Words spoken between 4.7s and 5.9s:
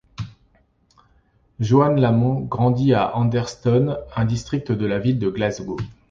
de la ville de Glasgow.